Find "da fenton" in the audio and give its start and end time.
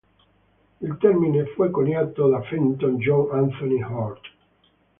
2.27-2.97